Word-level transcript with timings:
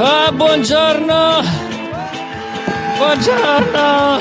Ah, 0.00 0.30
buongiorno! 0.30 1.42
Buongiorno! 2.98 4.18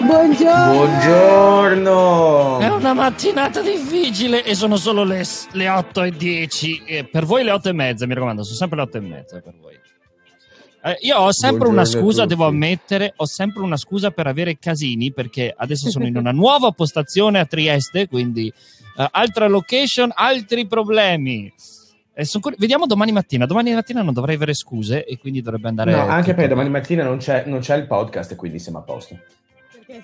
Buongiorno! 0.00 0.72
Buongiorno! 0.72 2.58
È 2.60 2.68
una 2.70 2.94
mattinata 2.94 3.60
difficile 3.60 4.42
e 4.42 4.54
sono 4.54 4.76
solo 4.76 5.04
le, 5.04 5.22
le 5.52 5.68
8 5.68 6.02
e 6.04 6.10
10. 6.12 6.82
E 6.86 7.04
per 7.04 7.26
voi 7.26 7.44
le 7.44 7.50
8 7.50 7.68
e 7.68 7.72
mezza, 7.72 8.06
mi 8.06 8.14
raccomando, 8.14 8.42
sono 8.42 8.56
sempre 8.56 8.78
le 8.78 8.82
8 8.84 8.96
e 8.96 9.00
mezza 9.00 9.40
per 9.42 9.54
voi. 9.60 9.74
Eh, 10.84 10.96
io 11.00 11.18
ho 11.18 11.30
sempre 11.30 11.66
Buongiorno 11.66 11.92
una 11.92 12.02
scusa, 12.02 12.24
devo 12.24 12.46
ammettere, 12.46 13.12
ho 13.14 13.26
sempre 13.26 13.62
una 13.62 13.76
scusa 13.76 14.10
per 14.10 14.28
avere 14.28 14.56
casini 14.58 15.12
perché 15.12 15.54
adesso 15.54 15.90
sono 15.90 16.06
in 16.06 16.16
una 16.16 16.32
nuova 16.32 16.70
postazione 16.70 17.38
a 17.38 17.44
Trieste, 17.44 18.08
quindi 18.08 18.50
eh, 18.96 19.08
altra 19.10 19.46
location, 19.46 20.10
altri 20.14 20.66
problemi. 20.66 21.52
Eh, 22.20 22.26
cur- 22.40 22.56
Vediamo 22.58 22.86
domani 22.86 23.12
mattina. 23.12 23.46
Domani 23.46 23.72
mattina 23.72 24.02
non 24.02 24.12
dovrei 24.12 24.34
avere 24.34 24.52
scuse 24.52 25.04
e 25.04 25.18
quindi 25.18 25.40
dovrebbe 25.40 25.68
andare. 25.68 25.92
No, 25.92 26.08
anche 26.08 26.34
perché 26.34 26.48
domani 26.48 26.68
mattina 26.68 27.04
non 27.04 27.18
c'è, 27.18 27.44
non 27.46 27.60
c'è 27.60 27.76
il 27.76 27.86
podcast 27.86 28.32
e 28.32 28.34
quindi 28.34 28.58
siamo 28.58 28.78
a 28.78 28.80
posto. 28.82 29.16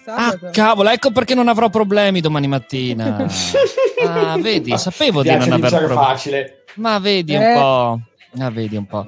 Ah, 0.06 0.38
cavolo, 0.52 0.90
ecco 0.90 1.10
perché 1.10 1.34
non 1.34 1.48
avrò 1.48 1.68
problemi 1.68 2.20
domani 2.20 2.46
mattina. 2.46 3.26
Ah, 4.06 4.36
vedi, 4.38 4.76
sapevo 4.76 5.22
di 5.22 5.30
non 5.30 5.38
aver 5.40 5.54
vincere 5.60 5.86
problemi. 5.86 6.04
facile. 6.04 6.64
Ma 6.74 6.98
vedi 6.98 7.34
un 7.34 7.42
Eh. 7.42 7.54
po'. 7.54 8.00
Ah, 8.38 8.50
vedi 8.50 8.76
un 8.76 8.86
po'. 8.86 9.06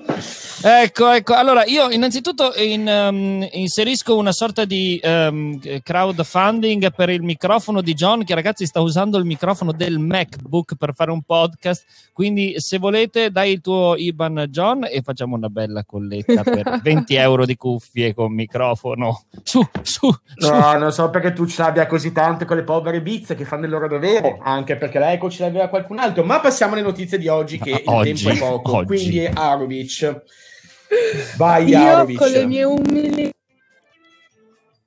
Ecco, 0.62 1.10
ecco. 1.10 1.34
Allora, 1.34 1.64
io 1.64 1.90
innanzitutto 1.90 2.52
in, 2.56 2.86
ehm, 2.88 3.46
inserisco 3.52 4.16
una 4.16 4.32
sorta 4.32 4.64
di 4.64 5.00
ehm, 5.02 5.80
crowdfunding 5.82 6.92
per 6.94 7.10
il 7.10 7.22
microfono 7.22 7.80
di 7.80 7.92
John, 7.94 8.24
che 8.24 8.34
ragazzi 8.34 8.66
sta 8.66 8.80
usando 8.80 9.18
il 9.18 9.24
microfono 9.24 9.72
del 9.72 9.98
MacBook 9.98 10.76
per 10.76 10.94
fare 10.94 11.10
un 11.10 11.22
podcast. 11.22 11.84
Quindi, 12.12 12.54
se 12.58 12.78
volete, 12.78 13.30
dai 13.30 13.52
il 13.52 13.60
tuo 13.60 13.94
IBAN, 13.96 14.46
John, 14.48 14.86
e 14.88 15.02
facciamo 15.02 15.34
una 15.34 15.48
bella 15.48 15.84
colletta 15.84 16.42
per 16.42 16.80
20 16.82 17.14
euro 17.16 17.44
di 17.44 17.56
cuffie 17.56 18.14
con 18.14 18.32
microfono. 18.32 19.24
Su, 19.42 19.60
su, 19.82 20.08
su. 20.36 20.48
No, 20.48 20.78
non 20.78 20.92
so 20.92 21.10
perché 21.10 21.32
tu 21.32 21.46
ce 21.46 21.62
l'abbia 21.62 21.86
così 21.86 22.12
tante 22.12 22.44
con 22.44 22.56
le 22.56 22.62
povere 22.62 23.02
bizze 23.02 23.34
che 23.34 23.44
fanno 23.44 23.64
il 23.64 23.70
loro 23.70 23.88
dovere, 23.88 24.38
anche 24.42 24.76
perché 24.76 24.98
l'Eco 25.00 25.28
ce 25.28 25.42
l'aveva 25.42 25.68
qualcun 25.68 25.98
altro. 25.98 26.24
Ma 26.24 26.38
passiamo 26.40 26.74
alle 26.74 26.82
notizie 26.82 27.18
di 27.18 27.28
oggi, 27.28 27.58
che 27.58 27.82
Ma 27.84 28.06
il 28.06 28.20
tempo 28.20 28.28
è 28.28 28.32
oggi, 28.32 28.38
poco. 28.38 28.76
oggi. 28.76 28.86
Quindi 28.86 29.15
Arovic. 29.24 30.22
Vai 31.36 31.68
Io 31.68 31.78
Arovic. 31.78 32.18
con 32.18 32.30
le 32.30 32.46
mie 32.46 32.64
umili 32.64 33.32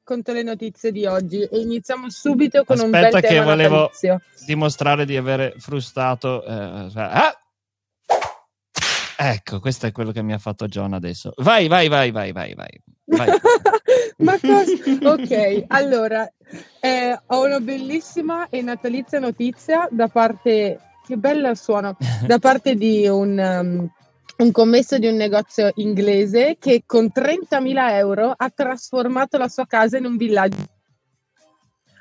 conto 0.03 0.31
le 0.33 0.41
notizie 0.41 0.91
di 0.91 1.05
oggi 1.05 1.41
e 1.43 1.59
iniziamo 1.59 2.09
subito 2.09 2.63
con 2.63 2.79
un 2.79 2.85
Aspetta 2.93 3.09
bel 3.19 3.21
che 3.21 3.27
tema 3.27 3.43
volevo 3.43 3.75
natalizio. 3.75 4.21
dimostrare 4.45 5.05
di 5.05 5.15
avere 5.15 5.53
frustato. 5.59 6.43
eh, 6.43 6.89
cioè- 6.91 7.09
ah! 7.11 7.33
Ecco, 9.21 9.59
questo 9.59 9.85
è 9.85 9.91
quello 9.91 10.11
che 10.11 10.23
mi 10.23 10.33
ha 10.33 10.37
fatto 10.37 10.65
John 10.67 10.93
adesso. 10.93 11.33
Vai, 11.37 11.67
vai, 11.67 11.89
vai, 11.89 12.09
vai, 12.09 12.31
vai, 12.31 12.53
vai. 12.55 12.81
vai. 13.05 13.27
Ma 14.19 14.39
cosa? 14.39 14.71
Ok, 15.11 15.65
allora 15.67 16.27
eh, 16.79 17.19
ho 17.27 17.45
una 17.45 17.59
bellissima 17.59 18.47
e 18.49 18.61
natalizia 18.61 19.19
notizia 19.19 19.87
da 19.91 20.07
parte, 20.07 20.79
che 21.05 21.17
bella 21.17 21.49
il 21.49 21.57
suono, 21.57 21.97
da 22.25 22.39
parte 22.39 22.75
di 22.75 23.07
un, 23.07 23.37
um, 23.37 23.89
un 24.39 24.51
commesso 24.53 24.97
di 24.97 25.05
un 25.05 25.15
negozio 25.15 25.69
inglese 25.75 26.55
che 26.59 26.83
con 26.85 27.11
30.000 27.13 27.91
euro 27.91 28.33
ha 28.35 28.49
trasformato 28.49 29.37
la 29.37 29.49
sua 29.49 29.65
casa 29.65 29.97
in 29.97 30.05
un 30.05 30.15
villaggio. 30.15 30.63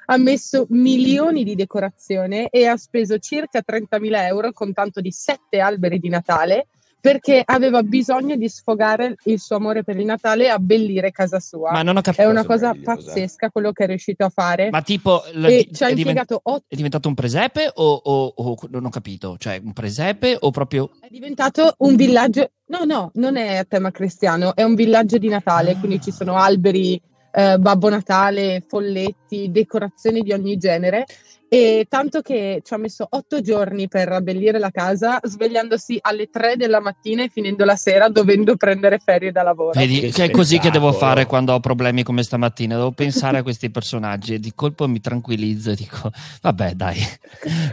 Ha 0.06 0.16
messo 0.18 0.66
milioni 0.70 1.42
di 1.42 1.56
decorazione 1.56 2.48
e 2.48 2.66
ha 2.66 2.76
speso 2.76 3.18
circa 3.18 3.62
30.000 3.66 4.26
euro 4.26 4.52
con 4.52 4.72
tanto 4.72 5.00
di 5.00 5.10
sette 5.10 5.58
alberi 5.58 5.98
di 5.98 6.08
Natale 6.08 6.68
perché 7.00 7.42
aveva 7.44 7.82
bisogno 7.82 8.36
di 8.36 8.48
sfogare 8.48 9.16
il 9.24 9.38
suo 9.38 9.56
amore 9.56 9.84
per 9.84 9.96
il 9.96 10.04
Natale 10.04 10.44
e 10.44 10.48
abbellire 10.48 11.10
casa 11.10 11.38
sua. 11.40 11.70
Ma 11.72 11.82
non 11.82 11.96
ho 11.96 12.00
È 12.00 12.02
capito. 12.02 12.28
una 12.28 12.44
cosa 12.44 12.72
meravigliosa. 12.72 12.94
pazzesca 13.12 13.50
quello 13.50 13.72
che 13.72 13.84
è 13.84 13.86
riuscito 13.86 14.24
a 14.24 14.28
fare. 14.30 14.68
Ma 14.70 14.82
tipo, 14.82 15.24
e 15.24 15.68
ci 15.72 15.84
ha 15.84 15.88
è, 15.88 15.90
impiegato 15.90 16.40
otto 16.42 16.64
è 16.68 16.74
diventato 16.74 17.08
un 17.08 17.14
presepe 17.14 17.70
o, 17.72 17.92
o- 18.04 18.32
o- 18.36 18.56
non 18.70 18.84
ho 18.84 18.90
capito? 18.90 19.36
Cioè, 19.38 19.60
un 19.62 19.72
presepe 19.72 20.36
o 20.40 20.50
proprio... 20.50 20.90
È 21.00 21.08
diventato 21.10 21.74
un 21.78 21.94
villaggio. 21.96 22.50
No, 22.66 22.84
no, 22.84 23.10
non 23.14 23.36
è 23.36 23.56
a 23.56 23.64
tema 23.64 23.90
cristiano, 23.90 24.54
è 24.54 24.62
un 24.62 24.74
villaggio 24.74 25.16
di 25.18 25.28
Natale, 25.28 25.76
quindi 25.78 26.00
ci 26.02 26.10
sono 26.12 26.34
alberi, 26.36 27.00
eh, 27.32 27.56
Babbo 27.58 27.88
Natale, 27.88 28.64
folletti, 28.66 29.50
decorazioni 29.50 30.20
di 30.20 30.32
ogni 30.32 30.58
genere. 30.58 31.06
E 31.50 31.86
tanto 31.88 32.20
che 32.20 32.60
ci 32.62 32.74
ha 32.74 32.76
messo 32.76 33.06
otto 33.08 33.40
giorni 33.40 33.88
per 33.88 34.10
abbellire 34.12 34.58
la 34.58 34.70
casa, 34.70 35.18
svegliandosi 35.22 35.96
alle 36.02 36.28
tre 36.28 36.56
della 36.56 36.78
mattina 36.80 37.22
e 37.24 37.30
finendo 37.30 37.64
la 37.64 37.74
sera 37.74 38.08
dovendo 38.10 38.56
prendere 38.56 38.98
ferie 39.02 39.32
da 39.32 39.42
lavoro. 39.42 39.70
Vedi, 39.72 40.00
Che 40.00 40.10
che 40.10 40.24
è 40.24 40.30
così 40.30 40.58
che 40.58 40.70
devo 40.70 40.92
fare 40.92 41.24
quando 41.24 41.54
ho 41.54 41.60
problemi 41.60 42.02
come 42.02 42.22
stamattina. 42.22 42.76
Devo 42.76 42.90
pensare 42.92 43.38
a 43.38 43.42
questi 43.42 43.70
personaggi 43.70 44.34
e 44.34 44.38
di 44.40 44.52
colpo 44.54 44.86
mi 44.88 45.00
tranquillizzo 45.00 45.70
e 45.70 45.74
dico, 45.74 46.10
vabbè, 46.42 46.72
dai, 46.74 46.98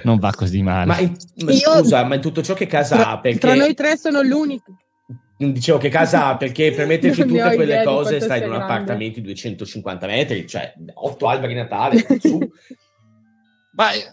non 0.04 0.20
va 0.20 0.32
così 0.32 0.62
male. 0.62 0.86
Ma, 0.86 1.00
in- 1.00 1.16
ma 1.44 1.52
Io- 1.52 1.78
scusa, 1.80 2.06
ma 2.06 2.16
in 2.16 2.22
tutto 2.22 2.42
ciò 2.42 2.54
che 2.54 2.68
casa 2.68 2.96
ha? 2.96 3.04
Tra, 3.04 3.18
Perché 3.20 3.40
tra 3.40 3.56
noi 3.56 3.74
tre 3.74 3.98
sono 3.98 4.22
l'unico. 4.22 4.72
dicevo 5.38 5.80
che 5.80 5.90
casa 5.90 6.28
ha? 6.28 6.38
Perché 6.38 6.72
per 6.74 6.88
metterci 6.88 7.26
tutte 7.26 7.56
quelle 7.56 7.84
cose 7.84 8.22
stai 8.22 8.38
in 8.38 8.44
un 8.46 8.50
grande. 8.52 8.74
appartamento 8.74 9.20
di 9.20 9.26
250 9.26 10.08
metri, 10.08 10.48
cioè 10.48 10.74
otto 10.94 11.28
alberi 11.28 11.54
di 11.54 11.60
Natale, 11.60 12.06
su. 12.22 12.40
Ma, 13.76 13.94
eh, 13.94 14.06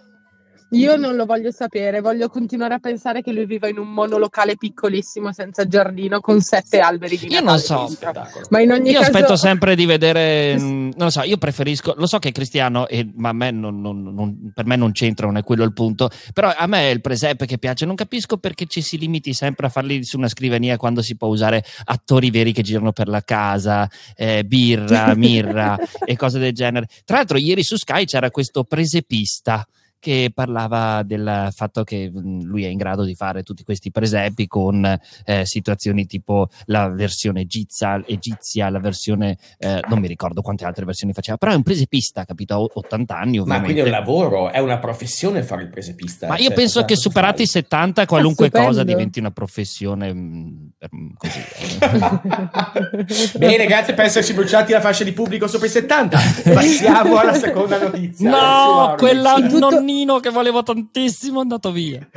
Io 0.73 0.97
non 0.97 1.17
lo 1.17 1.27
voglio 1.27 1.51
sapere, 1.51 2.01
voglio 2.01 2.29
continuare 2.29 2.75
a 2.75 2.79
pensare 2.79 3.21
che 3.21 3.31
lui 3.31 3.45
viva 3.45 3.69
in 3.69 3.79
un 3.79 3.89
monolocale 3.89 4.57
piccolissimo 4.57 5.31
senza 5.33 5.67
giardino 5.67 6.21
con 6.21 6.41
sette 6.41 6.79
alberi 6.81 7.19
di 7.19 7.27
Io 7.31 7.41
Natale 7.43 7.67
non 7.69 7.89
so. 7.89 8.47
Ma 8.49 8.61
in 8.61 8.71
ogni 8.73 8.91
Io 8.91 9.01
caso 9.01 9.11
aspetto 9.11 9.37
sempre 9.37 9.75
di 9.75 9.85
vedere, 9.85 10.57
mh, 10.59 10.63
non 10.63 10.93
lo 10.97 11.11
so, 11.11 11.23
io 11.23 11.37
preferisco, 11.37 11.93
lo 11.97 12.07
so 12.07 12.19
che 12.19 12.31
è 12.31 12.33
cristiano, 12.33 12.89
e, 12.89 13.07
ma 13.17 13.29
a 13.29 13.33
me 13.35 13.51
non, 13.51 13.81
non- 13.83 14.03
non- 14.15 14.51
per 14.55 14.65
me 14.65 14.77
non 14.77 14.93
c'entra, 14.93 15.27
non 15.27 15.37
è 15.37 15.43
quello 15.43 15.65
il 15.65 15.75
punto, 15.75 16.09
però 16.33 16.51
a 16.57 16.67
me 16.67 16.89
è 16.89 16.93
il 16.93 17.03
presepe 17.03 17.45
che 17.45 17.59
piace, 17.59 17.85
non 17.85 17.95
capisco 17.95 18.39
perché 18.39 18.65
ci 18.67 18.81
si 18.81 18.97
limiti 18.97 19.35
sempre 19.35 19.67
a 19.67 19.71
farli 19.71 20.03
su 20.05 20.17
una 20.17 20.29
scrivania 20.29 20.79
quando 20.79 21.03
si 21.03 21.17
può 21.17 21.29
usare 21.29 21.63
attori 21.85 22.31
veri 22.31 22.53
che 22.53 22.63
girano 22.63 22.93
per 22.93 23.09
la 23.09 23.21
casa, 23.21 23.87
eh, 24.17 24.43
birra, 24.45 25.13
mirra 25.17 25.79
e 26.05 26.17
cose 26.17 26.39
del 26.39 26.53
genere. 26.55 26.87
Tra 27.05 27.17
l'altro 27.17 27.37
ieri 27.37 27.63
su 27.63 27.77
Sky 27.77 28.07
c'era 28.07 28.31
questo 28.31 28.65
presepista 28.65 29.67
che 30.03 30.33
parlava 30.35 31.05
del 31.05 31.49
fatto 31.55 31.85
che 31.85 32.11
mh, 32.13 32.43
lui 32.43 32.65
è 32.65 32.69
in 32.69 32.77
grado 32.77 33.05
di 33.05 33.15
fare 33.15 33.45
tutti 33.45 33.63
questi 33.63 33.93
presepi 33.93 34.49
con 34.49 34.85
eh, 35.25 35.47
situazioni 35.47 36.07
tipo 36.07 36.49
la 36.65 36.89
versione 36.89 37.43
egizia, 37.43 38.03
egizia 38.05 38.69
la 38.69 38.81
versione 38.81 39.39
eh, 39.59 39.81
non 39.89 40.01
mi 40.01 40.09
ricordo 40.09 40.43
quante 40.43 40.65
altre 40.65 40.85
versioni 40.85 41.13
faceva, 41.13 41.37
però 41.37 41.53
è 41.53 41.55
un 41.55 41.63
presepista, 41.63 42.25
capito? 42.25 42.55
Ha 42.55 42.59
80 42.59 43.15
anni 43.17 43.37
Ma 43.37 43.43
ovviamente. 43.43 43.73
quindi 43.73 43.81
è 43.81 43.85
un 43.85 43.91
lavoro, 44.01 44.51
è 44.51 44.59
una 44.59 44.79
professione 44.79 45.45
fare 45.45 45.63
il 45.63 45.69
presepista. 45.71 46.27
Ma 46.27 46.37
io 46.37 46.47
cioè, 46.49 46.55
penso 46.57 46.81
cosa- 46.81 46.87
che 46.87 46.97
superati 46.97 47.43
i 47.43 47.47
fai? 47.47 47.63
70 47.63 48.07
qualunque 48.07 48.51
cosa 48.51 48.83
diventi 48.83 49.21
una 49.21 49.31
professione 49.31 50.13
mh, 50.13 50.71
per- 50.79 50.91
così. 51.17 51.39
eh. 51.79 53.39
Bene, 53.39 53.67
grazie 53.67 53.95
per 53.95 54.07
esserci 54.07 54.33
bruciati 54.35 54.73
la 54.73 54.81
fascia 54.81 55.05
di 55.05 55.13
pubblico 55.13 55.47
sopra 55.47 55.67
i 55.69 55.71
70. 55.71 56.19
Passiamo 56.53 57.19
alla 57.19 57.35
seconda 57.35 57.79
notizia. 57.79 58.31
No, 58.31 58.95
quella 58.97 59.35
Tutto- 59.35 59.49
nonnino 59.93 60.21
che 60.21 60.31
volevo 60.31 60.63
tantissimo 60.63 61.39
è 61.39 61.43
andato 61.43 61.71
via. 61.71 62.07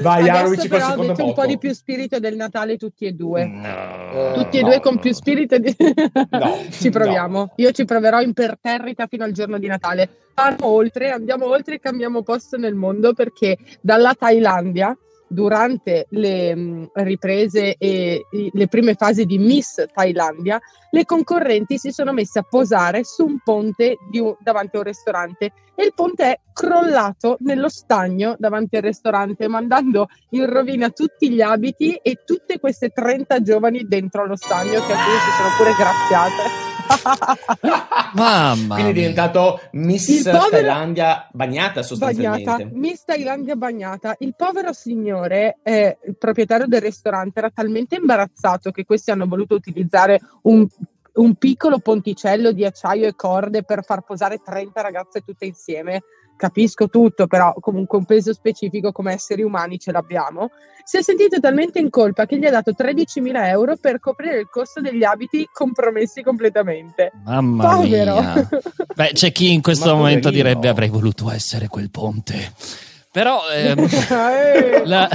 Vai, 0.00 0.28
Arovic, 0.28 0.66
però 0.66 0.88
secondo 0.88 1.12
avete 1.12 1.22
un 1.22 1.32
po' 1.34 1.46
di 1.46 1.58
più 1.58 1.72
spirito 1.72 2.18
del 2.18 2.34
Natale 2.34 2.76
tutti 2.76 3.06
e 3.06 3.12
due. 3.12 3.46
No. 3.46 4.32
Tutti 4.34 4.58
e 4.58 4.62
no, 4.62 4.68
due 4.68 4.80
con 4.80 4.94
no. 4.94 5.00
più 5.00 5.12
spirito 5.14 5.58
di... 5.58 5.74
No, 6.30 6.58
Ci 6.70 6.90
proviamo. 6.90 7.38
no. 7.38 7.52
Io 7.56 7.70
ci 7.70 7.84
proverò 7.84 8.20
imperterrita 8.20 9.06
fino 9.06 9.22
al 9.24 9.30
giorno 9.30 9.58
di 9.58 9.68
Natale. 9.68 10.08
Andiamo 10.34 10.72
oltre, 10.72 11.10
andiamo 11.10 11.46
oltre 11.46 11.76
e 11.76 11.80
cambiamo 11.80 12.22
posto 12.22 12.56
nel 12.56 12.74
mondo 12.74 13.12
perché 13.12 13.56
dalla 13.80 14.12
Thailandia, 14.14 14.96
durante 15.28 16.06
le 16.10 16.54
mh, 16.54 16.90
riprese 16.94 17.76
e 17.78 18.26
le 18.52 18.68
prime 18.68 18.94
fasi 18.94 19.24
di 19.24 19.38
Miss 19.38 19.84
Thailandia, 19.92 20.60
le 20.90 21.04
concorrenti 21.04 21.78
si 21.78 21.90
sono 21.90 22.12
messe 22.12 22.38
a 22.38 22.46
posare 22.48 23.04
su 23.04 23.24
un 23.26 23.38
ponte 23.42 23.96
un- 24.12 24.36
davanti 24.40 24.76
a 24.76 24.80
un 24.80 24.84
ristorante 24.84 25.52
e 25.74 25.84
il 25.84 25.92
ponte 25.94 26.24
è 26.24 26.40
crollato 26.52 27.36
nello 27.40 27.68
stagno 27.68 28.34
davanti 28.38 28.76
al 28.76 28.82
ristorante, 28.82 29.46
mandando 29.48 30.08
in 30.30 30.46
rovina 30.46 30.90
tutti 30.90 31.30
gli 31.30 31.42
abiti 31.42 31.94
e 31.94 32.22
tutte 32.24 32.58
queste 32.58 32.90
30 32.90 33.42
giovani 33.42 33.86
dentro 33.86 34.26
lo 34.26 34.36
stagno 34.36 34.80
che 34.80 34.92
a 34.92 34.98
cui 34.98 35.20
si 35.20 35.30
sono 35.32 35.50
pure 35.56 35.74
graziate. 35.74 36.75
Mamma 38.14 38.74
Quindi 38.74 38.90
è 38.90 38.94
diventato 38.94 39.60
Miss 39.72 40.22
povero- 40.22 40.48
Thailandia 40.48 41.28
bagnata 41.32 41.82
sostanzialmente. 41.82 42.44
bagnata, 42.44 42.70
Miss 42.72 43.04
Thailandia 43.04 43.56
bagnata. 43.56 44.14
Il 44.20 44.34
povero 44.36 44.72
signore, 44.72 45.58
eh, 45.62 45.98
il 46.06 46.16
proprietario 46.16 46.66
del 46.66 46.80
ristorante, 46.80 47.38
era 47.38 47.50
talmente 47.50 47.96
imbarazzato 47.96 48.70
che 48.70 48.84
questi 48.84 49.10
hanno 49.10 49.26
voluto 49.26 49.54
utilizzare 49.54 50.20
un, 50.42 50.66
un 51.16 51.34
piccolo 51.36 51.78
ponticello 51.78 52.52
di 52.52 52.64
acciaio 52.64 53.06
e 53.06 53.14
corde 53.14 53.62
per 53.62 53.84
far 53.84 54.02
posare 54.02 54.40
30 54.44 54.80
ragazze 54.80 55.20
tutte 55.20 55.44
insieme. 55.44 56.02
capisco 56.36 56.88
tutto, 56.88 57.26
però 57.26 57.54
comunque 57.60 57.96
un 57.96 58.04
peso 58.04 58.34
specifico 58.34 58.92
come 58.92 59.14
esseri 59.14 59.42
umani 59.42 59.78
ce 59.78 59.90
l'abbiamo, 59.90 60.50
si 60.84 60.98
è 60.98 61.02
sentito 61.02 61.40
talmente 61.40 61.78
in 61.78 61.88
colpa 61.88 62.26
che 62.26 62.38
gli 62.38 62.44
ha 62.44 62.50
dato 62.50 62.72
13.000 62.72 63.46
euro 63.48 63.76
per 63.76 63.98
coprire 64.00 64.40
il 64.40 64.48
costo 64.50 64.82
degli 64.82 65.02
abiti 65.02 65.48
compromessi 65.50 66.22
completamente. 66.22 67.10
Mamma 67.24 67.76
Povero. 67.76 68.20
mia. 68.20 68.48
Beh, 68.94 69.10
c'è 69.14 69.32
chi 69.32 69.52
in 69.54 69.62
questo 69.62 69.86
Ma 69.86 69.94
momento 69.94 70.28
poverino. 70.28 70.42
direbbe 70.48 70.68
avrei 70.68 70.90
voluto 70.90 71.30
essere 71.30 71.68
quel 71.68 71.90
ponte. 71.90 72.52
Però, 73.16 73.48
ehm, 73.48 73.78
Eh. 74.12 74.82
la- 74.84 75.08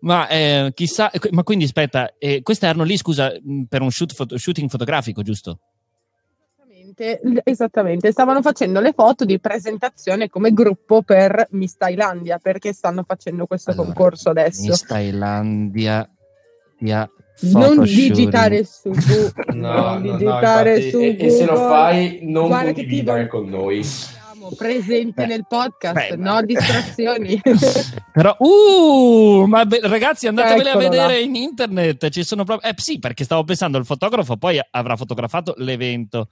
ma 0.00 0.26
eh, 0.28 0.70
chissà, 0.74 1.10
ma 1.32 1.42
quindi 1.42 1.64
aspetta, 1.64 2.14
eh, 2.16 2.40
queste 2.42 2.64
erano 2.66 2.84
lì, 2.84 2.96
scusa, 2.96 3.30
per 3.68 3.82
un 3.82 3.90
shoot 3.90 4.14
foto- 4.14 4.38
shooting 4.38 4.70
fotografico, 4.70 5.20
giusto? 5.20 5.58
Esattamente, 6.56 7.42
esattamente, 7.44 8.10
stavano 8.10 8.40
facendo 8.40 8.80
le 8.80 8.94
foto 8.94 9.26
di 9.26 9.38
presentazione 9.38 10.30
come 10.30 10.52
gruppo 10.54 11.02
per 11.02 11.46
Miss 11.50 11.76
Thailandia 11.76 12.38
perché 12.38 12.72
stanno 12.72 13.04
facendo 13.06 13.44
questo 13.46 13.72
Allora, 13.72 13.86
concorso 13.88 14.30
adesso. 14.30 14.62
Miss 14.62 14.86
Thailandia 14.86 16.08
dia 16.78 17.06
non 17.40 17.82
digitare 17.82 18.64
su 18.64 18.88
Google, 18.96 19.32
non 19.52 20.00
digitare 20.00 20.90
su 20.90 20.98
e, 21.00 21.16
e 21.18 21.30
se 21.30 21.44
lo 21.44 21.52
Google. 21.52 21.68
fai 21.68 22.18
non 22.22 22.46
Guarda 22.46 22.68
ti 22.72 22.74
condividere 22.80 23.26
voglio- 23.28 23.28
con 23.28 23.48
noi. 23.50 23.84
Siamo 24.48 24.56
presenti 24.56 25.12
Beh, 25.12 25.26
nel 25.26 25.46
podcast, 25.46 26.08
beh, 26.10 26.16
no 26.16 26.32
ma- 26.34 26.42
distrazioni. 26.42 27.40
Però, 28.12 28.36
uh, 28.38 29.44
ma 29.46 29.64
be- 29.66 29.80
ragazzi, 29.82 30.26
andatevele 30.26 30.70
a 30.70 30.72
Eccolo 30.72 30.84
là. 30.84 30.90
vedere 30.90 31.20
in 31.20 31.34
internet. 31.34 32.08
Ci 32.08 32.24
sono 32.24 32.44
proprio. 32.44 32.70
Eh 32.70 32.74
sì, 32.78 32.98
perché 32.98 33.24
stavo 33.24 33.44
pensando, 33.44 33.78
il 33.78 33.84
fotografo 33.84 34.36
poi 34.36 34.60
avrà 34.70 34.96
fotografato 34.96 35.54
l'evento. 35.58 36.28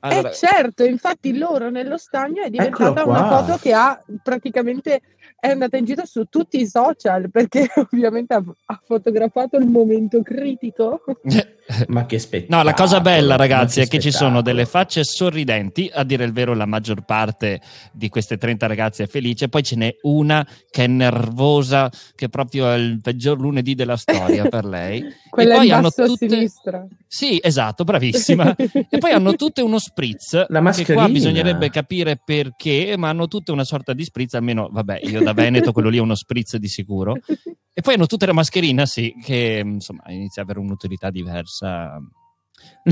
Allora, 0.00 0.30
Eh 0.30 0.34
certo, 0.34 0.84
infatti 0.84 1.36
loro 1.36 1.70
nello 1.70 1.96
stagno 1.96 2.42
è 2.42 2.50
diventata 2.50 3.04
una 3.04 3.28
foto 3.28 3.58
che 3.58 3.72
ha 3.72 3.98
praticamente 4.22 5.00
è 5.38 5.48
andata 5.50 5.76
in 5.76 5.84
giro 5.84 6.04
su 6.06 6.24
tutti 6.24 6.60
i 6.60 6.66
social 6.66 7.30
perché 7.30 7.68
ovviamente 7.90 8.34
ha, 8.34 8.42
ha 8.66 8.80
fotografato 8.84 9.56
il 9.56 9.66
momento 9.66 10.22
critico. 10.22 11.02
Ma 11.88 12.06
che 12.06 12.18
spettacolo. 12.18 12.58
No, 12.58 12.62
la 12.62 12.74
cosa 12.74 13.00
bella, 13.00 13.34
ragazzi, 13.34 13.80
ma 13.80 13.86
è 13.86 13.88
che 13.88 13.98
ci 13.98 14.12
sono 14.12 14.40
delle 14.40 14.66
facce 14.66 15.02
sorridenti. 15.02 15.90
A 15.92 16.04
dire 16.04 16.24
il 16.24 16.32
vero, 16.32 16.54
la 16.54 16.64
maggior 16.64 17.04
parte 17.04 17.60
di 17.92 18.08
queste 18.08 18.38
30 18.38 18.66
ragazze 18.68 19.02
è 19.04 19.06
felice. 19.08 19.48
Poi 19.48 19.64
ce 19.64 19.74
n'è 19.74 19.96
una 20.02 20.46
che 20.70 20.84
è 20.84 20.86
nervosa, 20.86 21.90
che 22.14 22.28
proprio 22.28 22.70
è 22.70 22.76
il 22.76 23.00
peggior 23.00 23.40
lunedì 23.40 23.74
della 23.74 23.96
storia 23.96 24.48
per 24.48 24.64
lei. 24.64 25.04
Quella 25.28 25.54
e 25.54 25.56
poi 25.56 25.66
in 25.66 25.72
hanno 25.72 25.82
basso 25.82 26.02
a 26.02 26.06
tutte. 26.06 26.28
sinistra. 26.28 26.86
Sì, 27.04 27.40
esatto, 27.42 27.82
bravissima. 27.82 28.54
e 28.56 28.98
poi 28.98 29.10
hanno 29.10 29.34
tutte 29.34 29.60
uno 29.60 29.80
spritz. 29.80 30.34
La 30.34 30.46
che 30.46 30.60
mascherina. 30.60 31.04
qua 31.04 31.12
bisognerebbe 31.12 31.68
capire 31.70 32.20
perché, 32.24 32.94
ma 32.96 33.08
hanno 33.08 33.26
tutte 33.26 33.50
una 33.50 33.64
sorta 33.64 33.92
di 33.92 34.04
spritz. 34.04 34.34
Almeno, 34.34 34.68
vabbè, 34.70 35.00
io 35.02 35.20
da 35.20 35.34
Veneto 35.42 35.72
quello 35.72 35.88
lì 35.88 35.98
è 35.98 36.00
uno 36.00 36.14
spritz 36.14 36.56
di 36.56 36.68
sicuro. 36.68 37.16
E 37.72 37.82
poi 37.82 37.94
hanno 37.94 38.06
tutte 38.06 38.26
la 38.26 38.32
mascherina, 38.32 38.86
sì, 38.86 39.14
che 39.22 39.60
insomma 39.64 40.02
inizia 40.08 40.42
ad 40.42 40.48
avere 40.48 40.64
un'utilità 40.64 41.10
diversa. 41.10 41.98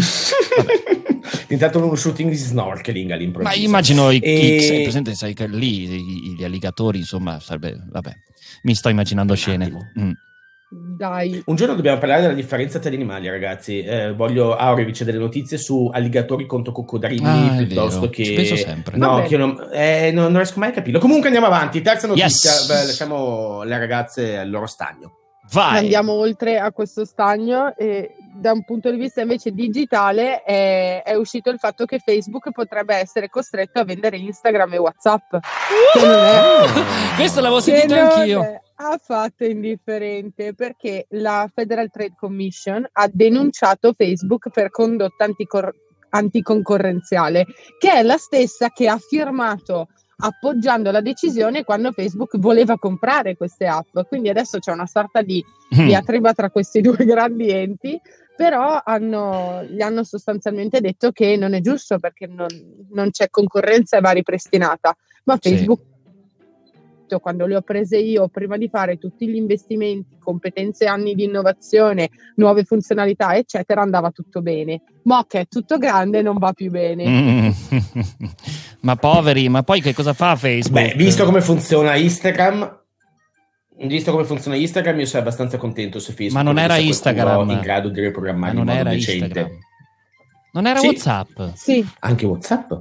Diventato 1.48 1.78
uno 1.84 1.94
shooting 1.94 2.30
di 2.30 2.36
snorkeling 2.36 3.10
all'improvviso. 3.10 3.56
Ma 3.56 3.62
immagino 3.64 4.10
i 4.10 4.18
E- 4.22 4.38
kicks, 4.58 4.82
presente, 4.82 5.14
sai 5.14 5.34
che 5.34 5.46
lì 5.46 6.34
gli 6.36 6.44
alligatori, 6.44 6.98
insomma, 6.98 7.40
sarebbe, 7.40 7.82
vabbè, 7.90 8.12
mi 8.62 8.74
sto 8.74 8.88
immaginando 8.88 9.34
scene. 9.34 9.70
Mm. 9.98 10.10
Dai, 10.96 11.42
Un 11.46 11.56
giorno 11.56 11.74
dobbiamo 11.74 11.98
parlare 11.98 12.22
della 12.22 12.34
differenza 12.34 12.78
tra 12.78 12.88
gli 12.90 12.94
animali, 12.94 13.28
ragazzi. 13.28 13.82
Eh, 13.82 14.12
voglio 14.12 14.54
Aurevich 14.56 15.02
delle 15.02 15.18
notizie 15.18 15.58
su 15.58 15.90
alligatori 15.92 16.46
contro 16.46 16.72
coccodrilli 16.72 17.24
Ah, 17.24 17.54
piuttosto 17.56 18.08
che. 18.10 18.24
Ci 18.24 18.34
penso 18.34 18.56
sempre. 18.56 18.96
No, 18.96 19.22
che 19.22 19.36
non, 19.36 19.68
eh, 19.72 20.10
non- 20.12 20.24
non 20.26 20.36
riesco 20.36 20.60
mai 20.60 20.68
a 20.70 20.72
capirlo. 20.72 20.98
Comunque 21.00 21.26
andiamo 21.26 21.48
avanti. 21.48 21.82
Terza 21.82 22.06
notizia. 22.06 22.50
Yes. 22.50 22.66
Beh, 22.68 22.86
lasciamo 22.86 23.62
le 23.64 23.78
ragazze 23.78 24.38
al 24.38 24.48
loro 24.50 24.66
stagno. 24.66 25.18
Vai! 25.52 25.76
andiamo 25.76 26.12
oltre 26.12 26.58
a 26.58 26.72
questo 26.72 27.04
stagno 27.04 27.76
e 27.76 28.12
da 28.34 28.52
un 28.52 28.64
punto 28.64 28.90
di 28.90 28.96
vista 28.96 29.20
invece 29.20 29.50
digitale 29.50 30.42
è, 30.42 31.02
è 31.04 31.14
uscito 31.16 31.50
il 31.50 31.58
fatto 31.58 31.84
che 31.84 31.98
Facebook 31.98 32.50
potrebbe 32.50 32.94
essere 32.96 33.28
costretto 33.28 33.78
a 33.78 33.84
vendere 33.84 34.16
Instagram 34.16 34.72
e 34.72 34.78
WhatsApp. 34.78 35.34
È, 35.34 37.14
Questo 37.16 37.40
l'avevo 37.40 37.60
sentito 37.60 37.94
anch'io. 37.94 38.42
è 38.42 38.60
affatto 38.76 39.44
indifferente 39.44 40.54
perché 40.54 41.06
la 41.10 41.50
Federal 41.52 41.90
Trade 41.90 42.14
Commission 42.16 42.86
ha 42.92 43.08
denunciato 43.12 43.92
Facebook 43.96 44.50
per 44.50 44.70
condotta 44.70 45.24
anticor- 45.24 45.74
anticoncorrenziale, 46.10 47.46
che 47.78 47.92
è 47.92 48.02
la 48.02 48.16
stessa 48.16 48.70
che 48.70 48.88
ha 48.88 48.98
firmato 48.98 49.88
appoggiando 50.16 50.90
la 50.92 51.00
decisione 51.00 51.64
quando 51.64 51.90
Facebook 51.92 52.38
voleva 52.38 52.78
comprare 52.78 53.36
queste 53.36 53.66
app. 53.66 53.98
Quindi 54.08 54.28
adesso 54.28 54.58
c'è 54.58 54.72
una 54.72 54.86
sorta 54.86 55.22
di 55.22 55.44
Mm. 55.74 55.86
diatriba 55.86 56.32
tra 56.34 56.50
questi 56.50 56.80
due 56.82 57.04
grandi 57.04 57.50
enti, 57.50 57.98
però 58.36 58.80
hanno, 58.84 59.64
gli 59.64 59.80
hanno 59.80 60.04
sostanzialmente 60.04 60.80
detto 60.80 61.10
che 61.10 61.36
non 61.36 61.54
è 61.54 61.60
giusto 61.60 61.98
perché 61.98 62.26
non, 62.26 62.46
non 62.90 63.10
c'è 63.10 63.28
concorrenza 63.30 63.96
e 63.96 64.00
va 64.00 64.10
ripristinata. 64.10 64.96
Ma 65.24 65.38
Sì. 65.40 65.66
Facebook, 67.14 67.18
quando 67.20 67.46
le 67.46 67.56
ho 67.56 67.62
prese 67.62 67.98
io, 67.98 68.28
prima 68.28 68.56
di 68.56 68.68
fare 68.68 68.98
tutti 68.98 69.28
gli 69.28 69.36
investimenti, 69.36 70.16
competenze, 70.18 70.86
anni 70.86 71.14
di 71.14 71.24
innovazione, 71.24 72.10
nuove 72.36 72.64
funzionalità, 72.64 73.36
eccetera, 73.36 73.82
andava 73.82 74.10
tutto 74.10 74.42
bene. 74.42 74.82
Ma 75.04 75.24
che 75.28 75.40
è 75.40 75.46
tutto 75.48 75.78
grande 75.78 76.22
non 76.22 76.38
va 76.38 76.52
più 76.52 76.70
bene. 76.70 77.06
Mm. 77.06 77.50
ma 78.80 78.96
poveri, 78.96 79.48
ma 79.48 79.62
poi 79.62 79.80
che 79.80 79.94
cosa 79.94 80.12
fa 80.12 80.36
Facebook? 80.36 80.80
Beh, 80.92 80.94
visto 80.96 81.24
come 81.24 81.40
funziona 81.40 81.94
Instagram. 81.94 82.80
Visto 83.76 84.12
come 84.12 84.24
funziona 84.24 84.56
Instagram, 84.56 85.00
io 85.00 85.06
sono 85.06 85.22
abbastanza 85.22 85.58
contento 85.58 85.98
se 85.98 86.12
Facebook 86.12 86.32
Ma 86.32 86.42
non 86.42 86.58
era 86.58 86.76
Instagram. 86.76 87.50
in 87.50 87.60
grado 87.60 87.88
di 87.88 88.00
Ma 88.00 88.06
riprogrammare 88.06 88.52
in 88.52 88.58
non 88.58 88.66
modo 88.66 88.78
era 88.78 88.90
decente. 88.90 89.24
Instagram. 89.24 89.58
Non 90.52 90.66
era 90.66 90.78
Sì. 90.78 90.86
WhatsApp. 90.86 91.40
Sì, 91.54 91.86
Anche 92.00 92.26
WhatsApp? 92.26 92.72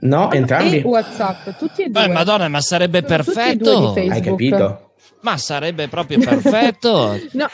No, 0.00 0.30
entrambi. 0.32 0.78
e 0.78 0.82
WhatsApp, 0.82 1.56
tutti 1.58 1.82
e 1.82 1.88
due. 1.88 2.06
Beh, 2.06 2.12
madonna, 2.12 2.48
ma 2.48 2.60
sarebbe 2.60 3.02
Sono 3.06 3.22
perfetto. 3.22 3.92
Hai 3.94 4.20
capito? 4.20 4.92
Ma 5.20 5.36
sarebbe 5.36 5.88
proprio 5.88 6.18
perfetto. 6.18 7.18
No, 7.32 7.46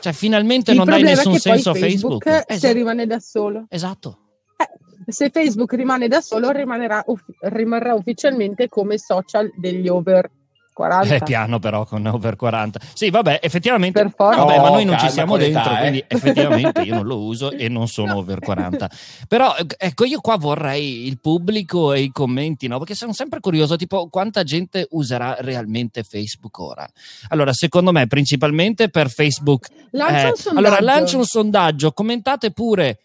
Cioè, 0.00 0.12
finalmente 0.12 0.70
il 0.72 0.76
non 0.76 0.86
dai 0.86 1.00
è 1.00 1.04
nessun 1.04 1.32
che 1.34 1.38
senso 1.40 1.70
a 1.70 1.72
poi 1.72 1.80
Facebook. 1.82 2.24
Facebook 2.24 2.44
se 2.48 2.54
Esatto. 2.54 2.74
rimane 2.74 3.06
da 3.06 3.18
solo. 3.18 3.64
esatto. 3.68 4.18
Eh, 4.56 5.12
se 5.12 5.30
Facebook 5.30 5.72
rimane 5.74 6.08
da 6.08 6.20
solo, 6.20 6.50
rimanerà, 6.50 7.04
rimarrà 7.40 7.94
ufficialmente 7.94 8.68
come 8.68 8.98
social 8.98 9.50
degli 9.58 9.88
over 9.88 10.30
40. 10.76 11.14
È 11.14 11.22
piano 11.22 11.58
però 11.58 11.86
con 11.86 12.04
over 12.04 12.36
40. 12.36 12.78
Sì, 12.92 13.08
vabbè, 13.08 13.40
effettivamente. 13.42 14.02
Per 14.02 14.12
forza. 14.14 14.44
Vabbè, 14.44 14.56
ma 14.58 14.70
Oh, 14.70 14.74
noi 14.74 14.84
non 14.84 14.92
ci 14.96 15.06
calma 15.06 15.10
siamo 15.10 15.30
con 15.32 15.40
dentro, 15.40 15.72
eh. 15.72 15.78
quindi 15.78 16.04
effettivamente 16.06 16.82
io 16.82 16.94
non 16.96 17.06
lo 17.06 17.18
uso 17.22 17.50
e 17.50 17.68
non 17.70 17.88
sono 17.88 18.12
No. 18.12 18.18
over 18.20 18.40
40. 18.40 18.90
Però 19.26 19.56
eh, 19.56 19.64
ecco, 19.78 20.04
io 20.04 20.20
qua 20.20 20.36
vorrei 20.36 21.06
il 21.06 21.18
pubblico 21.18 21.94
e 21.94 22.02
i 22.02 22.10
commenti, 22.10 22.66
no? 22.66 22.76
Perché 22.76 22.94
sono 22.94 23.14
sempre 23.14 23.40
curioso, 23.40 23.76
tipo, 23.76 24.08
quanta 24.10 24.42
gente 24.42 24.86
userà 24.90 25.36
realmente 25.40 26.02
Facebook 26.02 26.58
ora? 26.58 26.86
Allora, 27.28 27.54
secondo 27.54 27.90
me, 27.90 28.06
principalmente 28.06 28.90
per 28.90 29.08
Facebook. 29.08 29.68
Lancia 29.92 30.26
eh, 30.26 30.28
un 30.28 30.36
sondaggio. 30.36 30.66
allora, 30.66 30.82
lancio 30.82 31.16
un 31.16 31.24
sondaggio, 31.24 31.92
commentate 31.92 32.50
pure. 32.50 32.98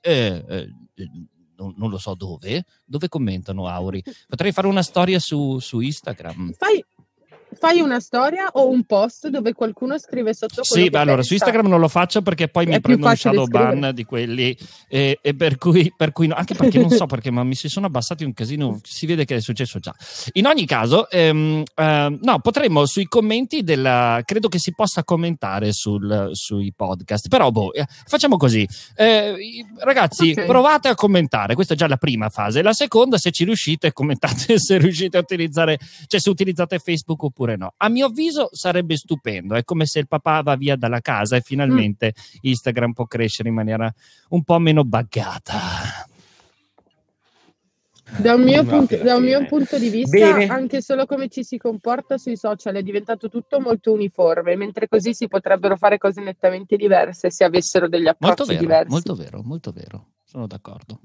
eh, 0.00 0.42
eh, 0.48 0.68
eh, 0.94 1.10
non, 1.58 1.74
non 1.76 1.90
lo 1.90 1.98
so 1.98 2.14
dove, 2.14 2.64
dove 2.86 3.08
commentano 3.08 3.66
Auri. 3.66 4.02
Potrei 4.28 4.52
fare 4.52 4.66
una 4.66 4.82
storia 4.82 5.18
su, 5.18 5.58
su 5.58 5.80
Instagram. 5.80 6.52
Fai, 6.56 6.82
fai 7.58 7.80
una 7.80 8.00
storia 8.00 8.48
o 8.52 8.68
un 8.68 8.84
post 8.84 9.28
dove 9.28 9.52
qualcuno 9.52 9.98
scrive 9.98 10.34
sotto 10.34 10.62
Sì, 10.64 10.88
beh, 10.90 10.98
allora 10.98 11.22
su. 11.22 11.34
Instagram 11.34 11.66
non 11.66 11.80
lo 11.80 11.88
faccio 11.88 12.22
perché 12.22 12.48
poi 12.48 12.66
È 12.66 12.68
mi 12.68 12.80
prendo 12.80 13.06
un 13.06 13.16
shadow 13.16 13.46
ban 13.46 13.90
di 13.94 14.04
quelli 14.04 14.56
e, 14.88 15.18
e 15.20 15.34
per 15.34 15.56
cui, 15.58 15.92
per 15.96 16.12
cui 16.12 16.26
no, 16.26 16.34
anche 16.34 16.54
perché 16.54 16.78
non 16.78 16.90
so 16.90 17.06
perché, 17.06 17.30
ma 17.30 17.42
mi 17.44 17.54
si 17.54 17.68
sono 17.68 17.86
abbassati 17.86 18.24
un 18.24 18.34
casino, 18.34 18.80
si 18.82 19.06
vede 19.06 19.24
che 19.24 19.36
è 19.36 19.40
successo 19.40 19.78
già. 19.78 19.94
In 20.32 20.46
ogni 20.46 20.66
caso, 20.66 21.08
ehm, 21.10 21.62
ehm, 21.74 22.18
no, 22.22 22.38
potremmo 22.40 22.86
sui 22.86 23.06
commenti 23.06 23.62
della, 23.62 24.20
credo 24.24 24.48
che 24.48 24.58
si 24.58 24.72
possa 24.74 25.04
commentare 25.04 25.72
sul- 25.72 26.30
sui 26.32 26.72
podcast, 26.74 27.28
però 27.28 27.50
boh, 27.50 27.72
eh, 27.72 27.86
facciamo 28.06 28.36
così. 28.36 28.66
Eh, 28.94 29.64
ragazzi, 29.78 30.30
Ok. 30.36 30.44
provate 30.46 30.88
a 30.88 30.94
commentare, 30.94 31.54
questa 31.54 31.74
è 31.74 31.76
già 31.76 31.88
la 31.88 31.96
prima 31.96 32.28
fase. 32.28 32.62
La 32.62 32.72
seconda, 32.72 33.16
se 33.18 33.30
ci 33.30 33.44
riuscite, 33.44 33.92
commentate 33.92 34.58
se 34.58 34.78
riuscite 34.78 35.16
a 35.16 35.20
utilizzare, 35.20 35.78
cioè 36.06 36.20
se 36.20 36.30
utilizzate 36.30 36.78
Facebook 36.78 37.22
oppure 37.22 37.47
no. 37.56 37.74
A 37.76 37.88
mio 37.88 38.06
avviso 38.06 38.48
sarebbe 38.52 38.96
stupendo, 38.96 39.54
è 39.54 39.64
come 39.64 39.86
se 39.86 39.98
il 40.00 40.08
papà 40.08 40.42
va 40.42 40.56
via 40.56 40.76
dalla 40.76 41.00
casa 41.00 41.36
e 41.36 41.40
finalmente 41.40 42.14
Instagram 42.40 42.92
può 42.92 43.06
crescere 43.06 43.48
in 43.48 43.54
maniera 43.54 43.92
un 44.30 44.42
po' 44.44 44.58
meno 44.58 44.84
buggata. 44.84 46.06
Da 48.16 48.34
un, 48.34 48.42
mio 48.42 48.64
Va 48.64 48.70
punto, 48.70 48.96
da 48.96 49.16
un 49.16 49.22
mio 49.22 49.44
punto 49.46 49.78
di 49.78 49.90
vista, 49.90 50.16
Bene. 50.32 50.46
anche 50.46 50.80
solo 50.80 51.04
come 51.04 51.28
ci 51.28 51.44
si 51.44 51.58
comporta 51.58 52.16
sui 52.16 52.38
social 52.38 52.74
è 52.74 52.82
diventato 52.82 53.28
tutto 53.28 53.60
molto 53.60 53.92
uniforme, 53.92 54.56
mentre 54.56 54.88
così 54.88 55.12
si 55.12 55.28
potrebbero 55.28 55.76
fare 55.76 55.98
cose 55.98 56.22
nettamente 56.22 56.76
diverse 56.76 57.30
se 57.30 57.44
avessero 57.44 57.86
degli 57.86 58.04
Molto 58.04 58.26
approcci 58.26 58.52
vero, 58.52 58.60
diversi. 58.60 58.90
molto 58.90 59.14
vero, 59.14 59.42
molto 59.42 59.72
vero, 59.72 60.06
sono 60.24 60.46
d'accordo. 60.46 61.00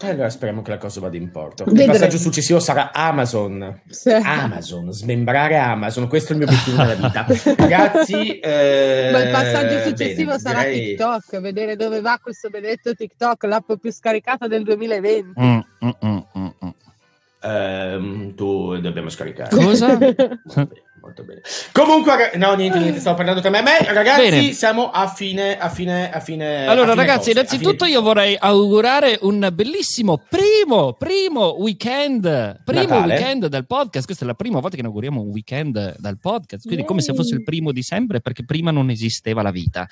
Allora 0.00 0.28
speriamo 0.28 0.60
che 0.60 0.70
la 0.70 0.78
cosa 0.78 1.00
vada 1.00 1.16
in 1.16 1.30
porto. 1.30 1.62
Il 1.62 1.70
Vedremo. 1.70 1.92
passaggio 1.92 2.18
successivo 2.18 2.60
sarà 2.60 2.92
Amazon. 2.92 3.80
Sì. 3.88 4.10
Amazon, 4.10 4.92
smembrare 4.92 5.56
Amazon, 5.56 6.06
questo 6.06 6.32
è 6.32 6.36
il 6.36 6.42
mio 6.42 6.46
obiettivo 6.46 6.76
nella 6.82 6.94
vita. 6.94 7.26
Ragazzi, 7.56 8.38
eh, 8.38 9.08
ma 9.10 9.22
il 9.22 9.30
passaggio 9.30 9.88
successivo 9.88 10.32
bene, 10.32 10.38
sarà 10.38 10.62
direi... 10.64 10.86
TikTok, 10.88 11.40
vedere 11.40 11.76
dove 11.76 12.00
va 12.02 12.18
questo 12.22 12.50
benedetto 12.50 12.94
TikTok, 12.94 13.44
l'app 13.44 13.72
più 13.80 13.90
scaricata 13.90 14.46
del 14.46 14.64
2020. 14.64 15.40
Mm, 15.40 15.58
mm, 15.84 15.88
mm, 16.04 16.18
mm, 16.38 16.46
mm. 16.64 16.68
Um, 17.42 18.34
tu 18.34 18.78
dobbiamo 18.78 19.08
scaricare. 19.08 19.54
Cosa? 19.54 19.96
molto 21.16 21.24
bene. 21.24 21.40
Comunque, 21.72 22.32
no, 22.36 22.54
niente, 22.54 22.78
niente, 22.78 23.00
stavo 23.00 23.16
parlando 23.16 23.40
tra 23.40 23.50
me 23.50 23.60
e 23.60 23.62
me. 23.62 23.78
Ragazzi, 23.80 24.22
bene. 24.22 24.52
siamo 24.52 24.90
a 24.90 25.08
fine, 25.08 25.58
a 25.58 25.68
fine, 25.70 26.12
a 26.12 26.20
fine. 26.20 26.66
Allora, 26.66 26.88
a 26.88 26.90
fine 26.92 27.06
ragazzi, 27.06 27.18
cose, 27.18 27.30
innanzitutto 27.30 27.84
io 27.86 28.02
vorrei 28.02 28.36
augurare 28.38 29.18
un 29.22 29.48
bellissimo 29.52 30.22
primo, 30.28 30.92
primo 30.92 31.56
weekend. 31.58 32.62
Primo 32.64 32.82
Natale. 32.82 33.14
weekend 33.14 33.46
del 33.46 33.66
podcast. 33.66 34.04
Questa 34.04 34.24
è 34.24 34.26
la 34.26 34.34
prima 34.34 34.60
volta 34.60 34.76
che 34.76 34.82
inauguriamo 34.82 35.20
un 35.20 35.28
weekend 35.28 35.96
dal 35.98 36.18
podcast. 36.18 36.62
Quindi, 36.62 36.80
Yay. 36.80 36.86
come 36.86 37.00
se 37.00 37.14
fosse 37.14 37.34
il 37.34 37.42
primo 37.42 37.72
di 37.72 37.82
sempre, 37.82 38.20
perché 38.20 38.44
prima 38.44 38.70
non 38.70 38.90
esisteva 38.90 39.42
la 39.42 39.50
vita. 39.50 39.88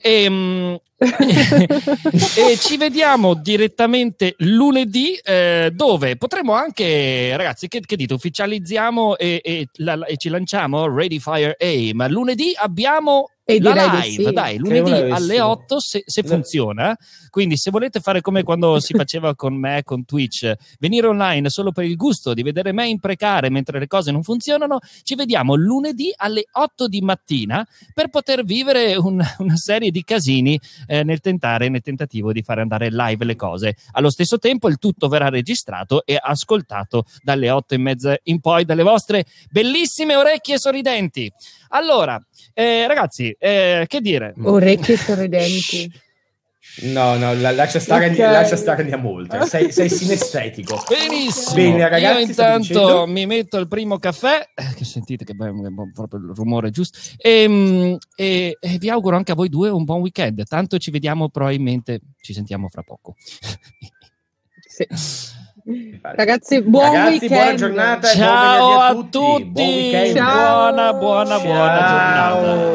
E, 0.00 0.24
ehm, 0.24 0.78
e 2.36 2.56
ci 2.58 2.76
vediamo 2.76 3.34
direttamente 3.34 4.34
lunedì, 4.38 5.14
eh, 5.22 5.70
dove 5.74 6.16
potremo 6.16 6.52
anche, 6.52 7.36
ragazzi, 7.36 7.68
che, 7.68 7.80
che 7.80 7.96
dite, 7.96 8.14
ufficializziamo 8.14 9.16
e, 9.16 9.40
e, 9.42 9.68
la, 9.78 10.04
e 10.06 10.16
ci 10.16 10.28
lanciamo 10.28 10.88
Ready 10.88 11.18
Fire 11.18 11.56
Aim. 11.58 12.08
Lunedì 12.08 12.52
abbiamo 12.54 13.30
e 13.44 13.60
la 13.60 14.00
live, 14.00 14.24
sì. 14.24 14.32
dai, 14.32 14.56
lunedì 14.56 14.90
alle 14.90 15.40
8 15.40 15.78
se, 15.78 16.02
se 16.06 16.22
funziona. 16.22 16.96
Quindi 17.28 17.58
se 17.58 17.70
volete 17.70 18.00
fare 18.00 18.22
come 18.22 18.42
quando 18.42 18.80
si 18.80 18.94
faceva 18.96 19.34
con 19.34 19.54
me 19.54 19.82
con 19.84 20.04
Twitch, 20.06 20.50
venire 20.78 21.06
online 21.06 21.50
solo 21.50 21.70
per 21.70 21.84
il 21.84 21.96
gusto 21.96 22.32
di 22.32 22.42
vedere 22.42 22.72
me 22.72 22.88
imprecare 22.88 23.50
mentre 23.50 23.78
le 23.78 23.86
cose 23.86 24.10
non 24.12 24.22
funzionano, 24.22 24.78
ci 25.02 25.14
vediamo 25.14 25.54
lunedì 25.54 26.10
alle 26.16 26.44
8 26.50 26.88
di 26.88 27.02
mattina 27.02 27.66
per 27.92 28.08
poter 28.08 28.44
vivere 28.44 28.96
un, 28.96 29.22
una 29.38 29.56
serie 29.56 29.90
di 29.90 30.02
casini 30.04 30.58
eh, 30.86 31.02
nel 31.04 31.20
tentare, 31.20 31.68
nel 31.68 31.82
tentativo 31.82 32.32
di 32.32 32.42
fare 32.42 32.62
andare 32.62 32.88
live 32.90 33.26
le 33.26 33.36
cose. 33.36 33.76
Allo 33.92 34.10
stesso 34.10 34.38
tempo 34.38 34.68
il 34.68 34.78
tutto 34.78 35.08
verrà 35.08 35.28
registrato 35.28 36.06
e 36.06 36.18
ascoltato 36.18 37.04
dalle 37.22 37.50
8 37.50 37.74
e 37.74 37.78
mezza 37.78 38.16
in 38.24 38.40
poi 38.40 38.64
dalle 38.64 38.82
vostre 38.82 39.26
bellissime 39.50 40.16
orecchie 40.16 40.58
sorridenti. 40.58 41.30
Allora, 41.74 42.20
eh, 42.52 42.86
ragazzi, 42.86 43.33
eh, 43.38 43.84
che 43.86 44.00
dire? 44.00 44.34
Orecchie 44.42 44.96
sorridenti. 44.96 46.02
No, 46.82 47.16
no, 47.16 47.34
la, 47.34 47.52
lascia, 47.52 47.78
stare, 47.78 48.10
okay. 48.10 48.32
lascia 48.32 48.56
stare 48.56 48.82
andiamo 48.82 49.10
oltre. 49.10 49.46
Sei, 49.46 49.70
sei 49.70 49.88
sinestetico. 49.88 50.82
Benissimo. 50.88 51.54
Bene, 51.54 51.88
ragazzi, 51.88 52.20
Io 52.20 52.26
intanto 52.26 53.06
mi 53.06 53.26
metto 53.26 53.58
il 53.58 53.68
primo 53.68 53.98
caffè, 53.98 54.44
eh, 54.54 54.74
che 54.74 54.84
sentite 54.84 55.24
che 55.24 55.34
bello, 55.34 55.70
proprio 55.92 56.20
il 56.20 56.32
rumore 56.34 56.70
giusto. 56.70 56.98
E, 57.16 57.42
ehm, 57.42 57.98
e, 58.16 58.56
e, 58.58 58.78
vi 58.78 58.90
auguro 58.90 59.14
anche 59.14 59.30
a 59.30 59.36
voi 59.36 59.48
due 59.48 59.68
un 59.68 59.84
buon 59.84 60.00
weekend. 60.00 60.42
Tanto 60.44 60.78
ci 60.78 60.90
vediamo 60.90 61.28
probabilmente, 61.28 62.00
ci 62.20 62.32
sentiamo 62.32 62.68
fra 62.68 62.82
poco. 62.82 63.14
sì. 64.66 64.86
Ragazzi, 65.66 66.62
buon 66.62 66.90
Ragazzi, 66.92 67.28
buona 67.30 67.54
giornata. 67.54 68.08
Ciao 68.08 68.80
a 68.80 68.94
tutti. 68.94 69.50
tutti. 69.50 69.50
Buon 69.50 70.06
Ciao. 70.12 70.72
Buona, 70.72 70.92
buona, 70.92 71.38
Ciao. 71.38 71.40
buona 71.40 71.82
giornata. 71.84 72.74